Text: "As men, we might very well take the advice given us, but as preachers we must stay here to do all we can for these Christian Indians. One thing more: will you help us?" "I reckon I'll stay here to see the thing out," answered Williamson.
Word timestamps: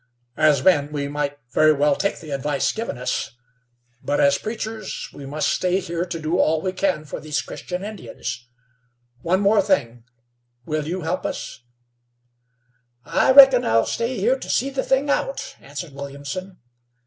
"As 0.37 0.63
men, 0.63 0.91
we 0.91 1.07
might 1.07 1.37
very 1.51 1.73
well 1.73 1.95
take 1.95 2.19
the 2.21 2.31
advice 2.31 2.71
given 2.71 2.97
us, 2.97 3.35
but 4.01 4.19
as 4.19 4.39
preachers 4.39 5.07
we 5.13 5.27
must 5.27 5.49
stay 5.49 5.79
here 5.79 6.05
to 6.05 6.19
do 6.19 6.39
all 6.39 6.59
we 6.59 6.71
can 6.73 7.05
for 7.05 7.19
these 7.19 7.39
Christian 7.43 7.83
Indians. 7.83 8.49
One 9.21 9.43
thing 9.61 9.87
more: 10.65 10.79
will 10.79 10.87
you 10.87 11.01
help 11.01 11.23
us?" 11.23 11.61
"I 13.05 13.31
reckon 13.31 13.63
I'll 13.63 13.85
stay 13.85 14.17
here 14.17 14.39
to 14.39 14.49
see 14.49 14.71
the 14.71 14.81
thing 14.81 15.07
out," 15.11 15.55
answered 15.61 15.93
Williamson. 15.93 16.57